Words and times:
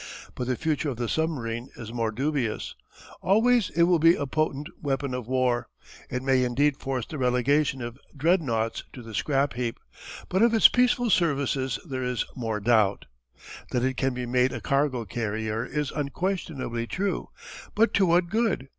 But 0.33 0.47
the 0.47 0.55
future 0.55 0.89
of 0.89 0.97
the 0.97 1.07
submarine 1.07 1.69
is 1.77 1.93
more 1.93 2.09
dubious. 2.09 2.73
Always 3.21 3.69
it 3.69 3.83
will 3.83 3.99
be 3.99 4.15
a 4.15 4.25
potent 4.25 4.67
weapon 4.81 5.13
of 5.13 5.27
war. 5.27 5.67
It 6.09 6.23
may 6.23 6.43
indeed 6.43 6.77
force 6.79 7.05
the 7.05 7.19
relegation 7.19 7.83
of 7.83 7.99
dreadnoughts 8.17 8.83
to 8.93 9.03
the 9.03 9.13
scrap 9.13 9.53
heap. 9.53 9.79
But 10.27 10.41
of 10.41 10.55
its 10.55 10.67
peaceful 10.69 11.11
services 11.11 11.77
there 11.87 12.01
is 12.03 12.25
more 12.35 12.59
doubt. 12.59 13.05
That 13.69 13.83
it 13.85 13.95
can 13.95 14.15
be 14.15 14.25
made 14.25 14.53
a 14.53 14.59
cargo 14.59 15.05
carrier 15.05 15.63
is 15.67 15.91
unquestionably 15.91 16.87
true. 16.87 17.29
But 17.75 17.93
to 17.93 18.07
what 18.07 18.27
good? 18.29 18.69